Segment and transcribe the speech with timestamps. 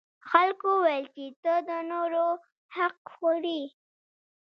[0.29, 2.25] خلکو وویل چې ته د نورو
[2.75, 3.61] حق خوري.